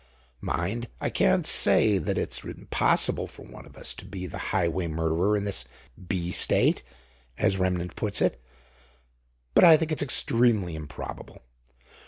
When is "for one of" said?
3.27-3.77